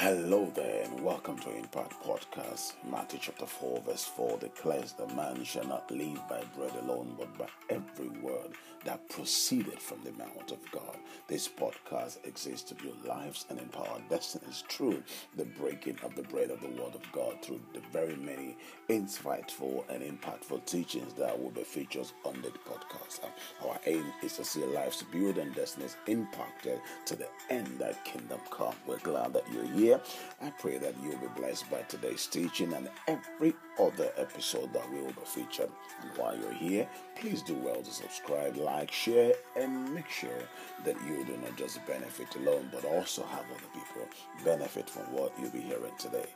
[0.00, 2.74] Hello there, and welcome to Impact Podcast.
[2.88, 7.36] Matthew chapter 4, verse 4 declares the man shall not live by bread alone, but
[7.36, 8.52] by every word
[8.84, 10.98] that proceeded from the mouth of God.
[11.26, 15.02] This podcast exists to build lives and empower destinies through
[15.34, 18.56] the breaking of the bread of the Word of God, through the very many
[18.88, 23.18] insightful and impactful teachings that will be featured on the podcast.
[23.66, 28.38] Our aim is to see lives built and destinies impacted to the end that kingdom
[28.48, 28.76] come.
[28.86, 30.00] We're glad that you're here here.
[30.42, 35.00] I pray that you'll be blessed by today's teaching and every other episode that we
[35.00, 35.70] will be featured.
[36.02, 36.86] And while you're here,
[37.16, 40.42] please do well to subscribe, like, share, and make sure
[40.84, 44.06] that you do not just benefit alone, but also have other people
[44.44, 46.28] benefit from what you'll be hearing today.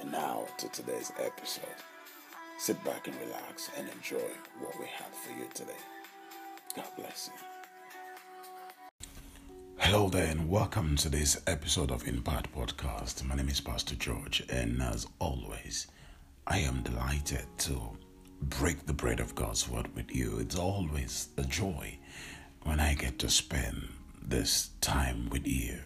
[0.00, 1.64] And now to today's episode.
[2.58, 5.80] Sit back and relax and enjoy what we have for you today.
[6.76, 7.57] God bless you.
[9.90, 13.24] Hello there, and welcome to this episode of Impact Podcast.
[13.24, 15.86] My name is Pastor George, and as always,
[16.46, 17.96] I am delighted to
[18.42, 20.40] break the bread of God's word with you.
[20.40, 21.96] It's always a joy
[22.64, 23.88] when I get to spend
[24.20, 25.78] this time with you.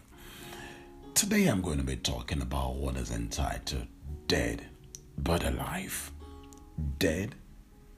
[1.14, 3.86] Today, I'm going to be talking about what is entitled
[4.26, 4.66] Dead
[5.16, 6.10] but Alive.
[6.98, 7.36] Dead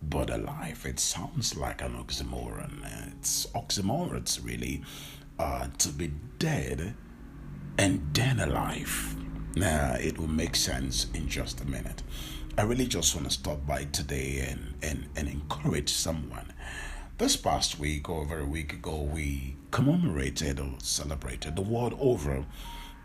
[0.03, 0.85] but alive.
[0.85, 3.17] It sounds like an oxymoron.
[3.17, 4.83] It's oxymorons, really
[5.39, 6.95] uh, to be dead
[7.79, 9.17] and then alive.
[9.57, 12.03] Now, it will make sense in just a minute.
[12.57, 16.53] I really just want to stop by today and, and, and encourage someone.
[17.19, 22.45] This past week, or over a week ago, we commemorated or celebrated the world over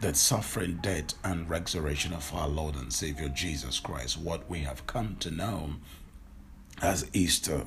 [0.01, 4.87] that suffering, death, and resurrection of our Lord and Savior Jesus Christ, what we have
[4.87, 5.75] come to know
[6.81, 7.65] as Easter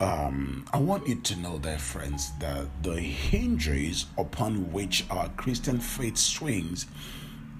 [0.00, 5.78] um, I want you to know, dear friends, that the hinges upon which our Christian
[5.78, 6.86] faith swings,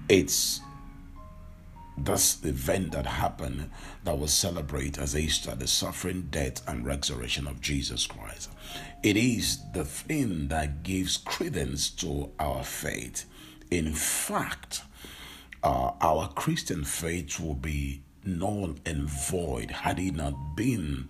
[0.09, 0.59] it's
[1.97, 3.69] this event that happened
[4.03, 8.49] that was celebrated as Easter, the suffering, death, and resurrection of Jesus Christ.
[9.01, 13.25] It is the thing that gives credence to our faith.
[13.71, 14.81] In fact,
[15.63, 21.07] uh, our Christian faith will be null and void had it not been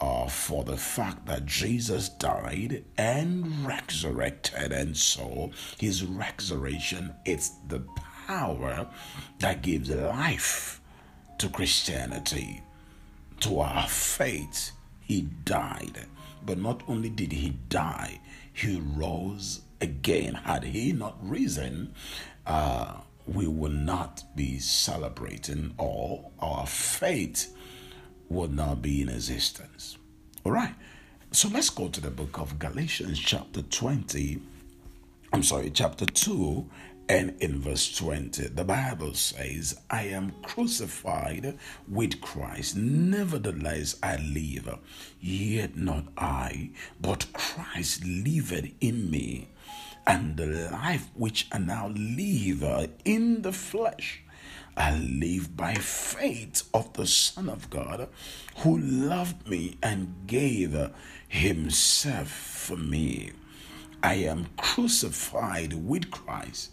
[0.00, 7.82] uh, for the fact that Jesus died and resurrected, and so his resurrection is the
[8.26, 8.86] power
[9.40, 10.80] that gives life
[11.38, 12.62] to Christianity,
[13.40, 14.72] to our faith.
[15.00, 16.06] He died,
[16.44, 18.20] but not only did he die,
[18.52, 20.34] he rose again.
[20.34, 21.94] Had he not risen,
[22.46, 22.94] uh,
[23.26, 27.54] we would not be celebrating all our faith
[28.28, 29.96] would not be in existence.
[30.44, 30.74] All right.
[31.30, 34.40] So let's go to the book of Galatians, chapter 20.
[35.32, 36.66] I'm sorry, chapter 2,
[37.10, 38.48] and in verse 20.
[38.48, 42.76] The Bible says, I am crucified with Christ.
[42.76, 44.78] Nevertheless, I live.
[45.20, 49.48] Yet not I, but Christ liveth in me.
[50.06, 54.22] And the life which I now live in the flesh
[54.78, 58.08] I live by faith of the Son of God
[58.58, 60.78] who loved me and gave
[61.26, 63.32] himself for me.
[64.04, 66.70] I am crucified with Christ.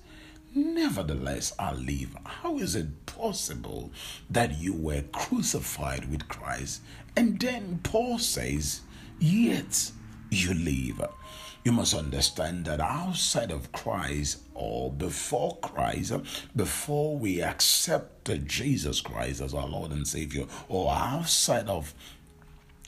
[0.54, 2.16] Nevertheless, I live.
[2.24, 3.92] How is it possible
[4.30, 6.82] that you were crucified with Christ?
[7.18, 8.82] And then Paul says,
[9.20, 9.92] Yet
[10.30, 11.10] you live.
[11.66, 16.14] You must understand that outside of Christ or before Christ,
[16.56, 21.96] before we accept Jesus Christ as our Lord and Savior, or outside of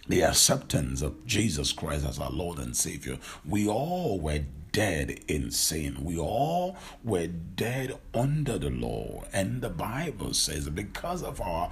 [0.08, 5.50] the acceptance of Jesus Christ as our Lord and Savior, we all were dead in
[5.50, 6.04] sin.
[6.04, 9.24] We all were dead under the law.
[9.34, 11.72] And the Bible says because of our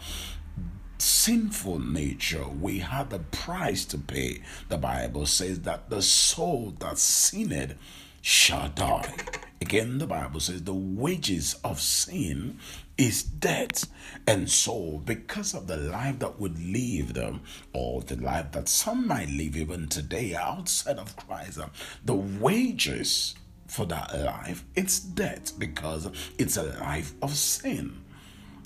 [0.98, 4.42] sinful nature, we had a price to pay.
[4.70, 7.76] The Bible says that the soul that sinned
[8.22, 9.14] shall die.
[9.62, 12.60] Again, the Bible says the wages of sin
[12.98, 13.86] is death.
[14.28, 17.42] And so, because of the life that would live them,
[17.74, 21.60] or the life that some might live even today outside of Christ,
[22.04, 23.36] the wages
[23.68, 28.05] for that life, it's death because it's a life of sin.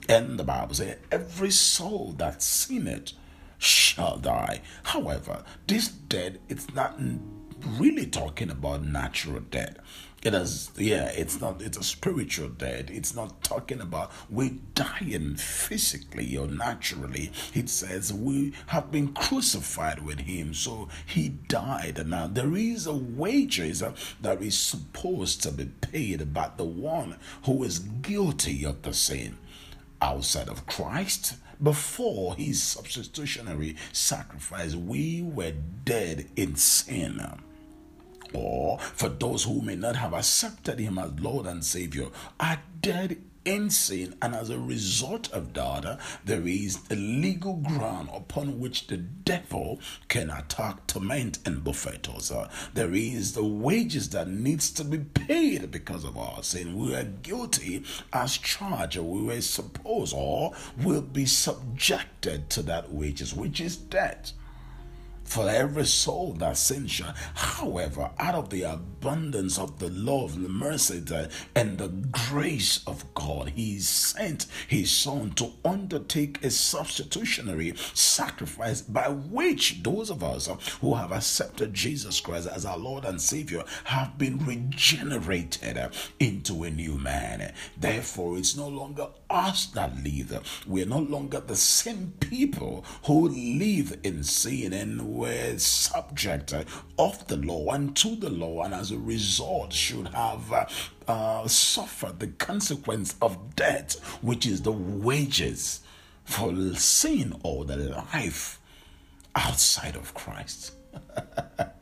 [0.09, 3.13] And the Bible says, every soul that sinneth
[3.59, 4.61] shall die.
[4.81, 6.99] However, this death, it's not
[7.77, 9.77] really talking about natural death.
[10.23, 12.89] It is, yeah, it's not, it's a spiritual death.
[12.89, 17.31] It's not talking about we dying physically or naturally.
[17.53, 21.99] It says we have been crucified with him, so he died.
[21.99, 23.83] And now there is a wages
[24.21, 29.37] that is supposed to be paid by the one who is guilty of the sin
[30.01, 31.35] outside of Christ.
[31.61, 35.53] Before his substitutionary sacrifice, we were
[35.83, 37.21] dead in sin
[38.33, 42.07] or for those who may not have accepted him as Lord and Savior,
[42.39, 43.17] are dead
[43.49, 48.85] in sin, and as a result of that, there is a legal ground upon which
[48.87, 52.31] the devil can attack, torment, and buffet us.
[52.31, 56.77] Uh, there is the wages that needs to be paid because of our sin.
[56.77, 60.53] We are guilty as charged, we were supposed or
[60.83, 64.33] will be subjected to that wages, which is death
[65.29, 67.13] for every soul that sins shall.
[67.35, 71.03] However, out of the abundance of the love, the mercy,
[71.55, 71.89] and the
[72.29, 80.09] grace of God, He sent His Son to undertake a substitutionary sacrifice by which those
[80.09, 80.49] of us
[80.81, 86.71] who have accepted Jesus Christ as our Lord and Savior have been regenerated into a
[86.71, 87.53] new man.
[87.77, 90.63] Therefore, it's no longer us that live.
[90.67, 96.53] We are no longer the same people who live in sin and were subject
[96.97, 100.65] of the law and to the law, and as a result, should have uh,
[101.07, 105.81] uh, suffered the consequence of death, which is the wages
[106.23, 108.59] for sin or the life
[109.35, 110.73] outside of Christ.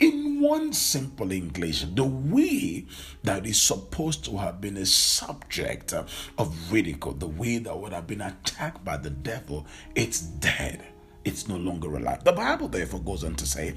[0.00, 2.86] in one simple English, the way
[3.22, 8.06] that is supposed to have been a subject of ridicule, the way that would have
[8.06, 10.84] been attacked by the devil, it's dead.
[11.24, 12.22] It's no longer alive.
[12.22, 13.74] The Bible therefore goes on to say,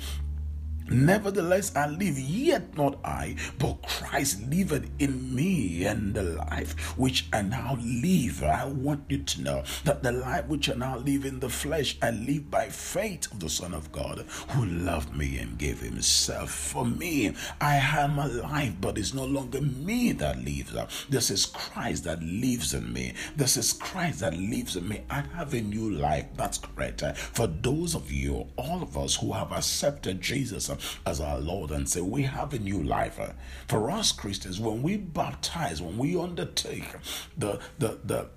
[0.90, 7.28] Nevertheless, I live, yet not I, but Christ liveth in me, and the life which
[7.32, 8.44] I now live.
[8.44, 11.98] I want you to know that the life which I now live in the flesh,
[12.02, 16.50] I live by faith of the Son of God who loved me and gave himself
[16.52, 17.34] for me.
[17.62, 20.74] I am alive, but it's no longer me that lives.
[21.10, 23.14] This is Christ that lives in me.
[23.36, 25.04] This is Christ that lives in me.
[25.10, 26.26] I have a new life.
[26.36, 27.04] That's correct.
[27.18, 30.70] For those of you, all of us who have accepted Jesus
[31.06, 33.20] as our Lord and say, We have a new life.
[33.68, 36.96] For us Christians, when we baptize, when we undertake
[37.38, 38.30] the, the, the,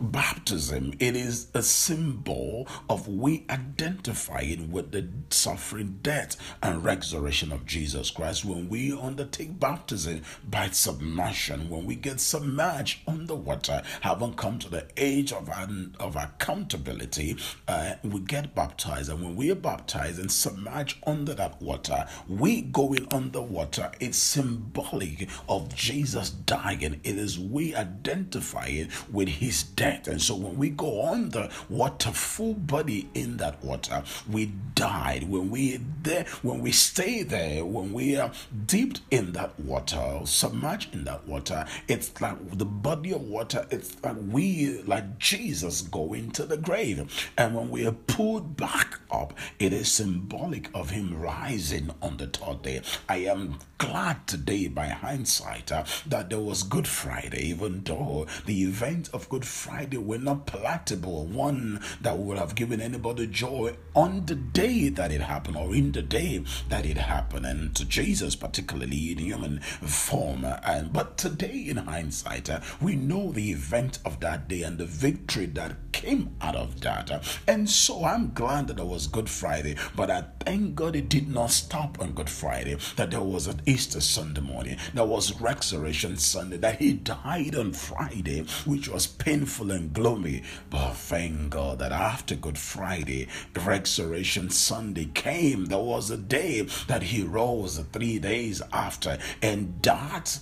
[0.00, 7.66] baptism it is a symbol of we identifying with the suffering death and resurrection of
[7.66, 8.44] jesus christ.
[8.44, 14.70] When we undertake baptism by submersion when we get submerged under water haven't come to
[14.70, 15.50] the age of,
[15.98, 17.36] of accountability
[17.68, 19.10] uh, we get baptized.
[19.10, 24.18] And when we are baptized and submerged under that water we going under water it's
[24.18, 27.00] symbolic of jesus dying.
[27.04, 32.10] It is we identifying with his death And so when we go on the water,
[32.10, 35.28] full body in that water, we died.
[35.28, 38.32] When we there, when we stay there, when we are
[38.66, 43.66] dipped in that water, submerged in that water, it's like the body of water.
[43.70, 47.30] It's like we, like Jesus, going to the grave.
[47.36, 52.26] And when we are pulled back up, it is symbolic of Him rising on the
[52.26, 52.82] third day.
[53.08, 58.62] I am glad today, by hindsight, uh, that there was Good Friday, even though the
[58.62, 63.74] event of Good Friday Friday were not palatable, one that would have given anybody joy
[63.94, 67.86] on the day that it happened or in the day that it happened, and to
[67.86, 70.44] Jesus, particularly in human form.
[70.44, 74.84] And but today, in hindsight, uh, we know the event of that day and the
[74.84, 77.22] victory that came out of that.
[77.46, 81.28] And so I'm glad that it was Good Friday, but I thank God it did
[81.28, 86.16] not stop on Good Friday, that there was an Easter Sunday morning, there was Resurrection
[86.16, 90.42] Sunday, that He died on Friday, which was painful and gloomy.
[90.70, 95.66] But thank God that after Good Friday, Resurrection Sunday came.
[95.66, 100.38] There was a day that he rose three days after, and that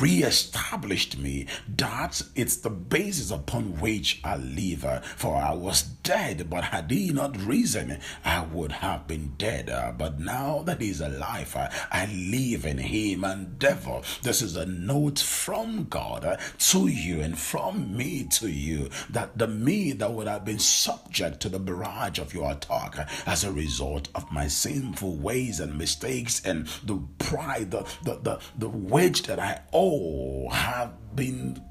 [0.00, 1.46] re-established me
[1.76, 4.84] that it's the basis upon which I live.
[5.16, 9.66] For I was dead but had he not risen I would have been dead.
[9.98, 11.56] But now that he's alive
[11.90, 13.24] I live in him.
[13.24, 18.90] And therefore this is a note from God to you and from me to you
[19.10, 23.44] that the me that would have been subject to the barrage of your attack as
[23.44, 28.68] a result of my sinful ways and mistakes and the pride the the, the, the
[28.68, 31.62] wage that I owe all have been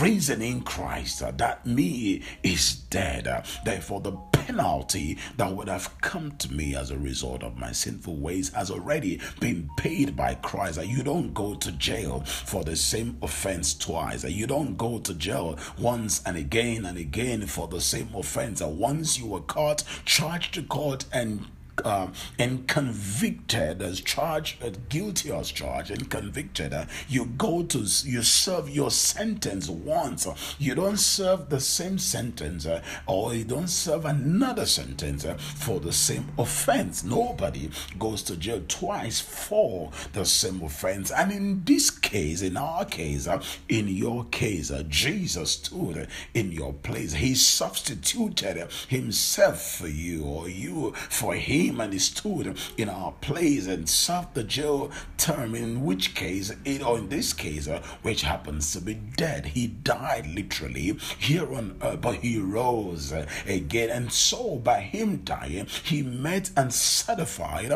[0.00, 3.28] risen in Christ, uh, that me is dead.
[3.28, 7.70] Uh, therefore, the penalty that would have come to me as a result of my
[7.70, 10.76] sinful ways has already been paid by Christ.
[10.76, 14.22] That you don't go to jail for the same offense twice.
[14.22, 18.58] That you don't go to jail once and again and again for the same offense.
[18.58, 21.46] That once you were caught, charged to court, and
[21.82, 27.78] uh, and convicted as charged, as guilty as charged, and convicted, uh, you go to
[27.78, 30.26] you serve your sentence once.
[30.58, 35.80] You don't serve the same sentence, uh, or you don't serve another sentence uh, for
[35.80, 37.04] the same offense.
[37.04, 41.10] Nobody goes to jail twice for the same offense.
[41.10, 46.72] And in this case, in our case, uh, in your case, Jesus stood in your
[46.72, 47.14] place.
[47.14, 53.88] He substituted himself for you, or you for him he stood in our place and
[53.88, 58.72] served the jail term, in which case, it, or in this case, uh, which happens
[58.72, 59.46] to be dead.
[59.46, 63.90] He died literally here on earth, but he rose uh, again.
[63.90, 67.72] And so, by him dying, he met and certified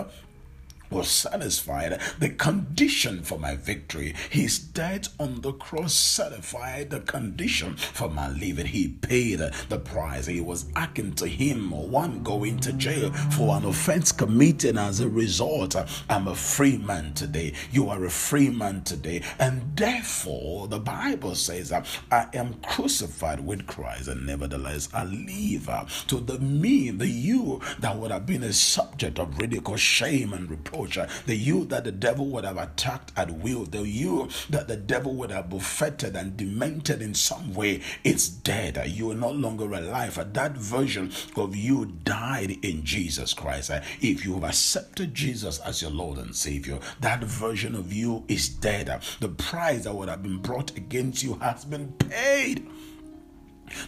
[0.90, 4.14] was satisfied the condition for my victory.
[4.30, 8.66] His death on the cross certified the condition for my living.
[8.66, 10.26] He paid the price.
[10.26, 15.08] He was akin to him, one going to jail for an offense committed as a
[15.08, 15.76] result.
[16.08, 17.54] I'm a free man today.
[17.70, 19.22] You are a free man today.
[19.38, 25.68] And therefore, the Bible says I am crucified with Christ, and nevertheless I live
[26.08, 30.50] to the me, the you that would have been a subject of ridicule, shame, and
[30.50, 34.68] reproach Uh, the you that the devil would have attacked at will, the you that
[34.68, 38.78] the devil would have buffeted and demented in some way, it's dead.
[38.78, 40.16] Uh, you are no longer alive.
[40.16, 43.70] Uh, that version of you died in Jesus Christ.
[44.00, 48.48] If you have accepted Jesus as your Lord and Savior, that version of you is
[48.48, 49.02] dead.
[49.20, 52.68] The price that would have been brought against you has been paid.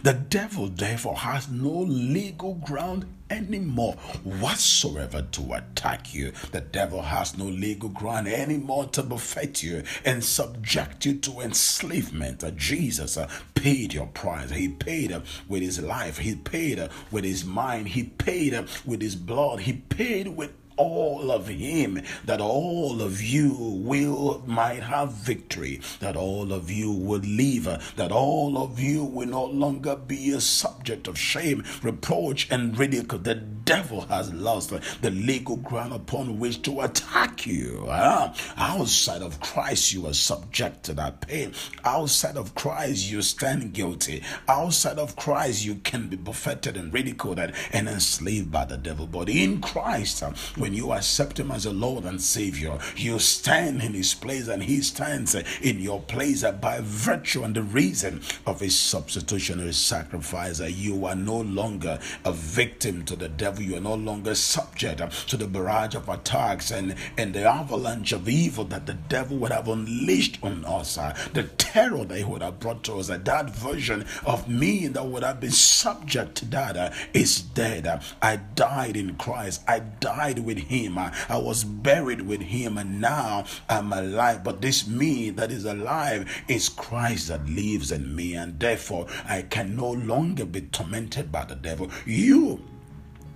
[0.03, 6.33] The devil, therefore, has no legal ground anymore whatsoever to attack you.
[6.51, 12.43] The devil has no legal ground anymore to buffet you and subject you to enslavement.
[12.43, 14.51] Uh, Jesus uh, paid your price.
[14.51, 16.17] He paid uh, with his life.
[16.17, 17.89] He paid with his mind.
[17.89, 18.53] He paid
[18.85, 19.61] with his blood.
[19.61, 23.53] He paid with all of him that all of you
[23.87, 29.27] will might have victory that all of you will live that all of you will
[29.27, 33.19] no longer be a subject of shame reproach and ridicule.
[33.19, 39.39] The devil has lost the legal ground upon which to attack you uh, outside of
[39.39, 41.53] christ you are subject to that pain
[41.85, 44.23] outside of christ you stand guilty.
[44.47, 49.07] Outside of christ you can be buffeted and ridiculed and enslaved by the devil.
[49.07, 50.23] But in christ
[50.57, 54.47] when when you accept Him as a Lord and Savior, you stand in His place
[54.47, 60.61] and He stands in your place by virtue and the reason of His substitutionary sacrifice.
[60.61, 65.35] You are no longer a victim to the devil, you are no longer subject to
[65.35, 69.67] the barrage of attacks and, and the avalanche of evil that the devil would have
[69.67, 70.95] unleashed on us,
[71.33, 73.07] the terror that he would have brought to us.
[73.07, 78.01] That version of me that would have been subject to that is dead.
[78.21, 80.97] I died in Christ, I died with him.
[80.97, 84.43] I was buried with him and now I'm alive.
[84.43, 89.43] But this me that is alive is Christ that lives in me, and therefore I
[89.43, 91.89] can no longer be tormented by the devil.
[92.05, 92.63] You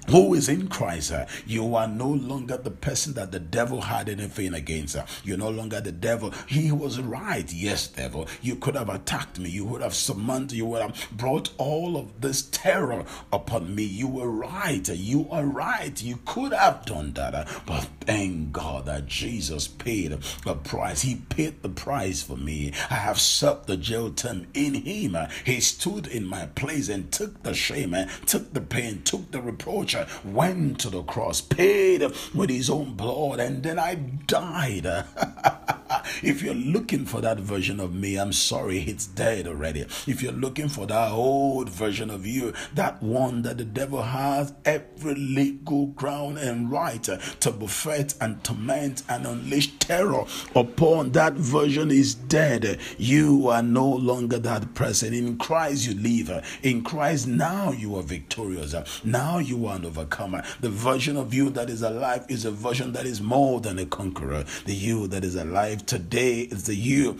[0.09, 4.09] who is in Christ, uh, you are no longer the person that the devil had
[4.09, 4.95] anything against.
[4.95, 6.33] Uh, you're no longer the devil.
[6.47, 7.51] He was right.
[7.51, 8.27] Yes, devil.
[8.41, 9.49] You could have attacked me.
[9.49, 13.83] You would have summoned, you would have brought all of this terror upon me.
[13.83, 14.87] You were right.
[14.87, 16.01] You are right.
[16.01, 17.33] You could have done that.
[17.33, 21.01] Uh, but thank God that Jesus paid the price.
[21.01, 22.73] He paid the price for me.
[22.89, 25.15] I have served the jail term in Him.
[25.15, 29.31] Uh, he stood in my place and took the shame, uh, took the pain, took
[29.31, 32.01] the reproach went to the cross, paid
[32.33, 34.85] with his own blood, and then I died.
[36.23, 39.81] if you're looking for that version of me, I'm sorry, it's dead already.
[40.07, 44.53] If you're looking for that old version of you, that one that the devil has
[44.65, 50.25] every legal ground and right to buffet and torment and unleash terror
[50.55, 52.79] upon, that version is dead.
[52.97, 55.13] You are no longer that person.
[55.13, 56.59] In Christ you live.
[56.63, 58.75] In Christ now you are victorious.
[59.03, 60.43] Now you are an overcomer.
[60.61, 63.85] The version of you that is alive is a version that is more than a
[63.85, 64.45] conqueror.
[64.65, 67.19] The you that is alive today is the you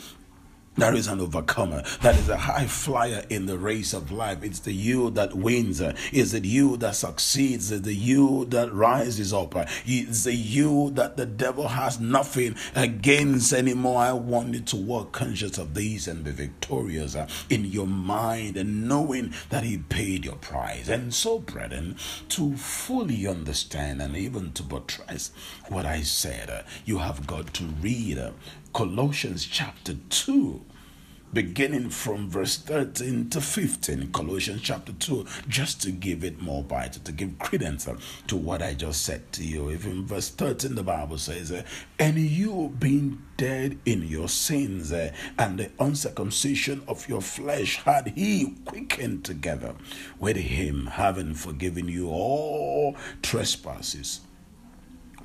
[0.78, 1.84] There is an overcomer.
[2.02, 4.44] That is a high flyer in the race of life.
[4.44, 5.80] It's the you that wins.
[6.12, 7.72] Is it you that succeeds?
[7.72, 9.56] Is the you that rises up?
[9.86, 14.02] It's the you that the devil has nothing against anymore.
[14.02, 17.16] I want you to walk conscious of these and be victorious
[17.50, 20.90] in your mind and knowing that he paid your price.
[20.90, 21.96] And so, brethren,
[22.30, 25.32] to fully understand and even to buttress
[25.70, 28.18] what I said, you have got to read
[28.76, 30.60] Colossians chapter 2
[31.32, 36.92] beginning from verse 13 to 15, Colossians chapter 2, just to give it more bite,
[37.06, 37.88] to give credence
[38.28, 39.72] to what I just said to you.
[39.72, 41.64] Even verse 13, the Bible says,
[41.98, 48.56] And you being dead in your sins, and the uncircumcision of your flesh had he
[48.66, 49.76] quickened together
[50.20, 54.20] with him, having forgiven you all trespasses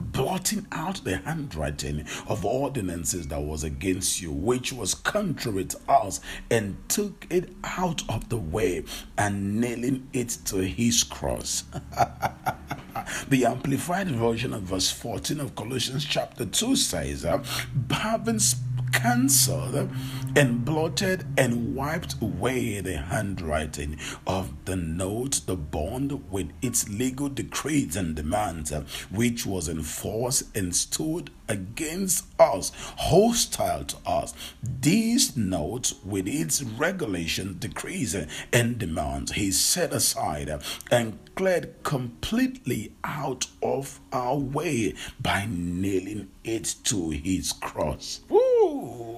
[0.00, 6.20] blotting out the handwriting of ordinances that was against you, which was contrary to us,
[6.50, 8.84] and took it out of the way
[9.18, 11.64] and nailing it to his cross.
[13.28, 17.26] the amplified version of verse 14 of Colossians chapter 2 says,
[17.90, 18.38] having
[18.92, 19.90] cancelled
[20.36, 27.28] and blotted and wiped away the handwriting of the note, the bond with its legal
[27.28, 28.70] decrees and demands,
[29.10, 34.32] which was enforced and stood against us, hostile to us.
[34.62, 38.16] These notes, with its regulation, decrees,
[38.52, 46.76] and demands, he set aside and cleared completely out of our way by nailing it
[46.84, 48.20] to his cross.
[48.28, 48.49] Woo!
[48.82, 49.09] Ooh.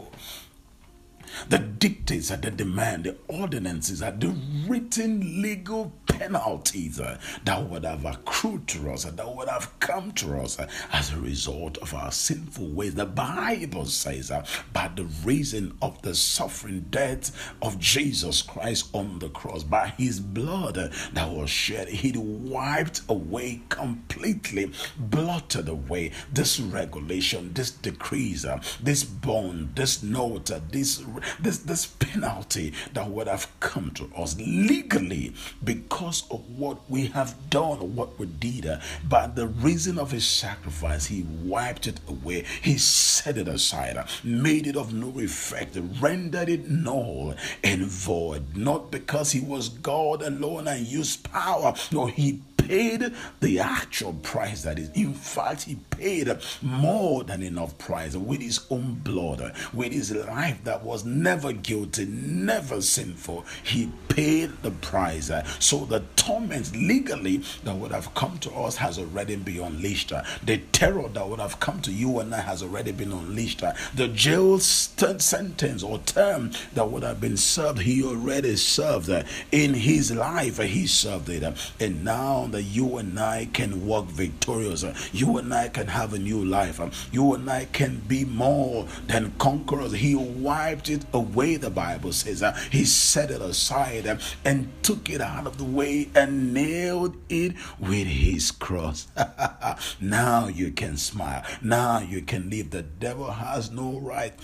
[1.48, 4.34] The dictates are the demand, the ordinances are the
[4.66, 10.12] written legal penalties uh, that would have accrued to us, uh, that would have come
[10.12, 12.94] to us uh, as a result of our sinful ways.
[12.94, 19.18] The Bible says, uh, by the reason of the suffering death of Jesus Christ on
[19.18, 26.12] the cross, by his blood uh, that was shed, he wiped away completely, blotted away
[26.32, 31.02] this regulation, this decrees, uh, this bond, this note, this
[31.40, 37.34] this this penalty that would have come to us legally because of what we have
[37.50, 38.66] done, what we did.
[38.66, 42.44] Uh, but the reason of his sacrifice, he wiped it away.
[42.62, 48.56] He set it aside, uh, made it of no effect, rendered it null and void.
[48.56, 51.74] Not because he was God alone and used power.
[51.90, 54.88] No, he paid the actual price that is.
[54.94, 60.58] In fact, he paid more than enough price with his own blood, with his life
[60.64, 63.44] that was never guilty, never sinful.
[63.62, 65.30] He paid the price.
[65.58, 70.14] So the torment legally that would have come to us has already been unleashed.
[70.42, 73.62] The terror that would have come to you and I has already been unleashed.
[73.94, 79.10] The jail sentence or term that would have been served, he already served.
[79.52, 81.42] In his life, he served it.
[81.78, 84.84] And now that you and I can walk victorious.
[85.12, 86.80] You and I can have a new life.
[87.12, 89.92] You and I can be more than conquerors.
[89.92, 92.44] He wiped it away, the Bible says.
[92.70, 98.06] He set it aside and took it out of the way and nailed it with
[98.06, 99.08] his cross.
[100.00, 101.44] now you can smile.
[101.60, 102.70] Now you can live.
[102.70, 104.34] The devil has no right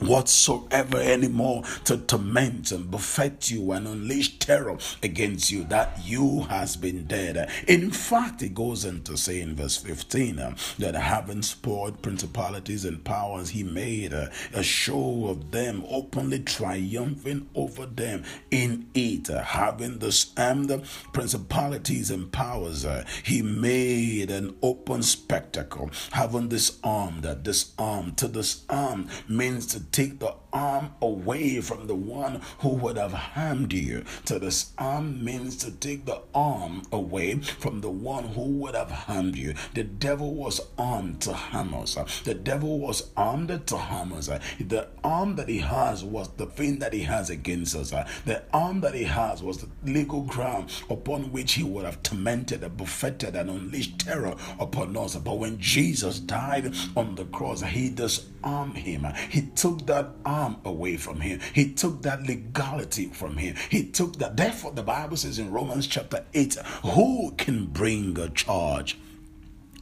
[0.00, 6.76] whatsoever anymore to torment and buffet you and unleash terror against you that you has
[6.76, 7.50] been dead.
[7.66, 12.84] In fact it goes on to say in verse 15 uh, that having spoiled principalities
[12.84, 19.30] and powers he made uh, a show of them openly triumphing over them in it.
[19.30, 25.90] Uh, having disarmed principalities and powers uh, he made an open spectacle.
[26.12, 28.16] Having disarmed disarmed.
[28.18, 33.72] To disarm means to take the arm away from the one who would have harmed
[33.72, 34.04] you.
[34.26, 39.36] To disarm means to take the arm away from the one who would have harmed
[39.36, 39.54] you.
[39.74, 41.96] The devil was armed to harm us.
[42.24, 44.30] The devil was armed to harm us.
[44.60, 47.90] The arm that he has was the thing that he has against us.
[48.24, 52.62] The arm that he has was the legal ground upon which he would have tormented
[52.62, 55.16] and buffeted and unleashed terror upon us.
[55.16, 59.06] But when Jesus died on the cross, he disarmed him.
[59.30, 61.40] He took that arm away from him.
[61.52, 63.56] He took that legality from him.
[63.70, 64.36] He took that.
[64.36, 66.54] Therefore, the Bible says in Romans chapter 8,
[66.94, 68.98] who can bring a charge?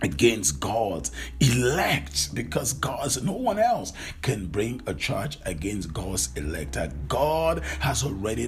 [0.02, 6.76] against God's elect because God's no one else can bring a charge against God's elect.
[7.09, 8.46] God has already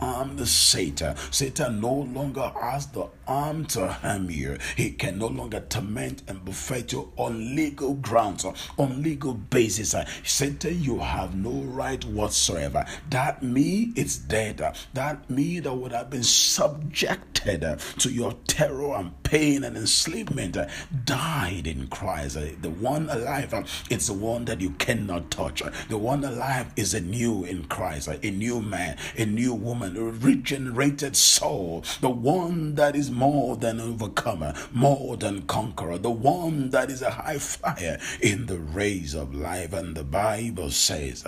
[0.00, 1.16] disarmed the Satan.
[1.30, 4.58] Satan no longer has the arm to harm you.
[4.76, 8.44] He can no longer torment and buffet you on legal grounds,
[8.78, 9.94] on legal basis.
[10.24, 12.84] Satan, you have no right whatsoever.
[13.10, 14.62] That me is dead.
[14.94, 20.56] That me that would have been subjected to your terror and pain and enslavement
[21.04, 22.38] died in Christ.
[22.62, 23.52] The one alive,
[23.90, 25.62] it's the one that you cannot touch.
[25.88, 30.00] The one alive is a new in Christ, a new man, a new woman, a
[30.00, 36.90] regenerated soul, the one that is more than overcomer, more than conqueror, the one that
[36.90, 39.74] is a high flyer in the race of life.
[39.74, 41.26] And the Bible says,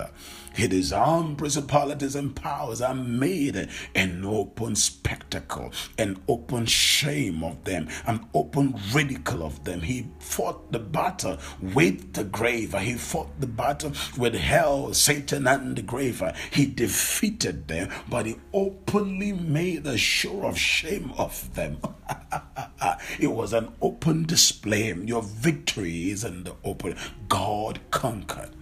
[0.57, 7.63] it is armed principalities and powers are made an open spectacle, an open shame of
[7.63, 9.81] them, an open ridicule of them.
[9.81, 12.73] He fought the battle with the grave.
[12.79, 16.21] He fought the battle with hell, Satan, and the grave.
[16.51, 21.77] He defeated them, but he openly made a show of shame of them.
[23.19, 24.93] it was an open display.
[24.93, 26.95] Your victory is in the open.
[27.27, 28.55] God conquered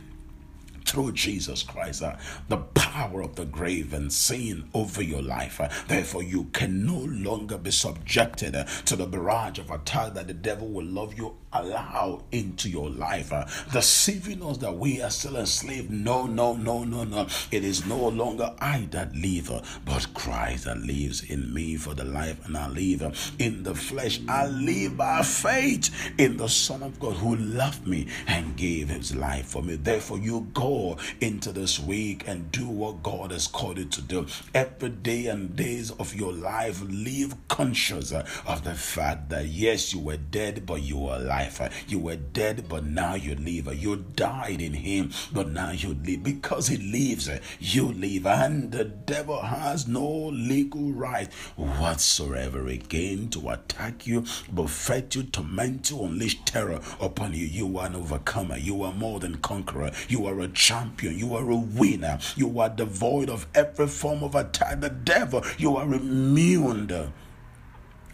[0.87, 2.15] through Jesus Christ, uh,
[2.47, 5.59] the power of the grave and sin over your life.
[5.59, 10.27] Uh, therefore, you can no longer be subjected uh, to the barrage of attack that
[10.27, 15.09] the devil will love you allow into your life, uh, deceiving us that we are
[15.09, 15.89] still enslaved.
[15.89, 17.27] No, no, no, no, no.
[17.51, 21.93] It is no longer I that live, uh, but Christ that lives in me for
[21.93, 24.19] the life, and I live uh, in the flesh.
[24.27, 29.15] I live by faith in the Son of God who loved me and gave his
[29.15, 29.75] life for me.
[29.75, 34.27] Therefore, you go into this week and do what God has called you to do.
[34.53, 39.93] Every day and days of your life, live conscious uh, of the fact that yes,
[39.93, 41.85] you were dead, but you were alive life.
[41.87, 43.73] You were dead, but now you live.
[43.81, 46.23] You died in Him, but now you live.
[46.23, 47.29] Because He lives,
[47.59, 48.25] you live.
[48.25, 55.89] And the devil has no legal right whatsoever again to attack you, buffet you, torment
[55.89, 57.45] you, unleash terror upon you.
[57.45, 58.57] You are an overcomer.
[58.57, 59.91] You are more than conqueror.
[60.07, 61.17] You are a champion.
[61.17, 62.19] You are a winner.
[62.35, 64.81] You are devoid of every form of attack.
[64.81, 66.87] The devil, you are immune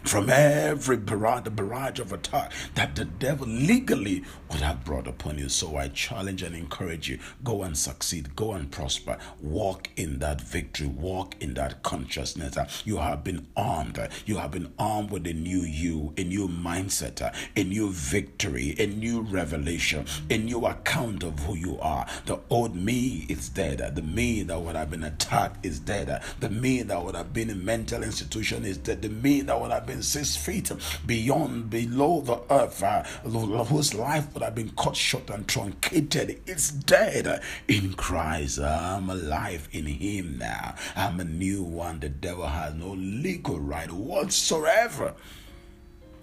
[0.04, 5.48] from every barrage, barrage of attack that the devil legally would have brought upon you.
[5.48, 10.40] So I challenge and encourage you go and succeed, go and prosper, walk in that
[10.40, 12.56] victory, walk in that consciousness.
[12.84, 17.34] You have been armed, you have been armed with a new you, a new mindset,
[17.56, 22.06] a new victory, a new revelation, a new account of who you are.
[22.26, 26.50] The old me is dead, the me that would have been attacked is dead, the
[26.50, 29.86] me that would have been in mental institution is dead, the me that would have
[29.86, 30.70] been six feet
[31.06, 36.40] beyond, below the earth, uh, whose life would have been cut short and truncated.
[36.46, 38.58] It's dead in Christ.
[38.60, 40.74] I'm alive in Him now.
[40.96, 42.00] I'm a new one.
[42.00, 45.14] The devil has no legal right whatsoever.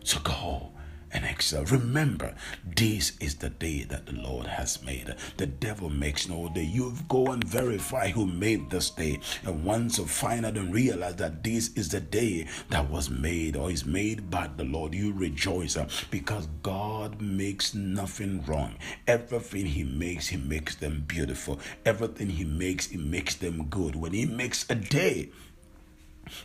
[0.03, 0.70] So go
[1.13, 1.63] and excel.
[1.65, 5.13] Remember, this is the day that the Lord has made.
[5.37, 6.63] The devil makes no day.
[6.63, 9.19] You go and verify who made this day.
[9.43, 13.55] And once you find out and realize that this is the day that was made
[13.55, 18.75] or is made by the Lord, you rejoice uh, because God makes nothing wrong.
[19.07, 21.59] Everything He makes, He makes them beautiful.
[21.85, 23.95] Everything He makes, He makes them good.
[23.95, 25.29] When He makes a day,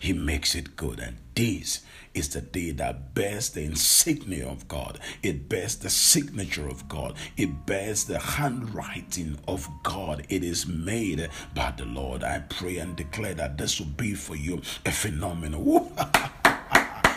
[0.01, 0.99] He makes it good.
[0.99, 1.81] And this
[2.15, 4.99] is the day that bears the insignia of God.
[5.23, 7.15] It bears the signature of God.
[7.37, 10.27] It bears the handwriting of God.
[10.29, 12.25] It is made by the Lord.
[12.25, 15.93] I pray and declare that this will be for you a phenomenal.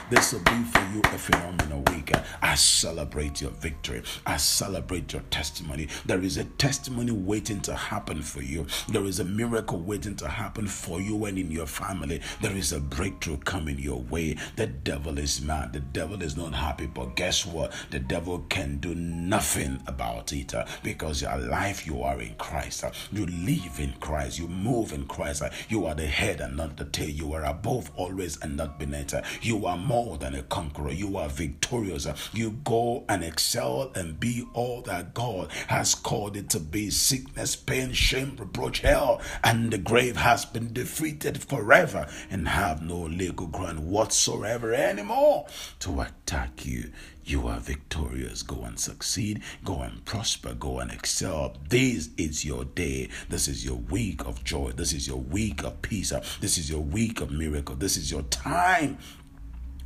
[0.10, 2.12] This will be for you a phenomenal week.
[2.42, 4.02] I celebrate your victory.
[4.26, 5.88] I celebrate your testimony.
[6.06, 8.66] There is a testimony waiting to happen for you.
[8.88, 12.22] There is a miracle waiting to happen for you and in your family.
[12.42, 14.38] There is a breakthrough coming your way.
[14.56, 15.74] The devil is mad.
[15.74, 16.88] The devil is not happy.
[16.88, 17.72] But guess what?
[17.92, 21.86] The devil can do nothing about it because you're alive.
[21.86, 22.84] you are in Christ.
[22.84, 24.40] Uh, you live in Christ.
[24.40, 25.44] You move in Christ.
[25.44, 27.10] Uh, you are the head and not the tail.
[27.10, 29.14] You are above always and not beneath.
[29.42, 30.92] You are more more than a conqueror.
[30.92, 32.08] You are victorious.
[32.34, 36.90] You go and excel and be all that God has called it to be.
[36.90, 43.02] Sickness, pain, shame, reproach, hell, and the grave has been defeated forever and have no
[43.02, 45.48] legal ground whatsoever anymore
[45.80, 46.92] to attack you.
[47.26, 48.42] You are victorious.
[48.42, 49.44] Go and succeed.
[49.64, 50.54] Go and prosper.
[50.54, 51.58] Go and excel.
[51.68, 53.10] This is your day.
[53.28, 54.72] This is your week of joy.
[54.72, 56.12] This is your week of peace.
[56.40, 57.76] This is your week of miracle.
[57.76, 58.98] This is your time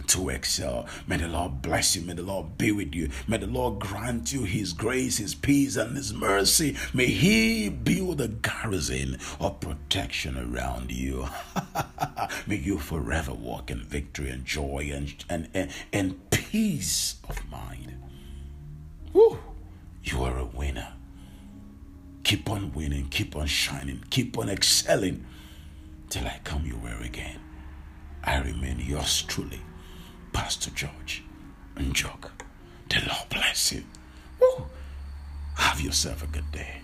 [0.07, 0.87] to excel.
[1.07, 2.01] May the Lord bless you.
[2.01, 3.09] May the Lord be with you.
[3.27, 6.75] May the Lord grant you His grace, His peace, and His mercy.
[6.93, 11.27] May He build a garrison of protection around you.
[12.47, 17.95] May you forever walk in victory and joy and, and, and, and peace of mind.
[19.13, 19.39] Woo!
[20.03, 20.93] You are a winner.
[22.23, 25.25] Keep on winning, keep on shining, keep on excelling
[26.09, 27.39] till I come your way again.
[28.23, 29.59] I remain yours truly,
[30.33, 31.23] Pastor George
[31.75, 32.31] and Jock.
[32.89, 33.83] The Lord bless you.
[34.39, 34.65] Woo.
[35.55, 36.82] Have yourself a good day.